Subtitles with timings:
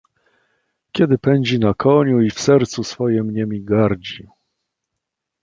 [0.91, 4.27] "kiedy pędzi na koniu i w sercu swojem niemi gardzi!"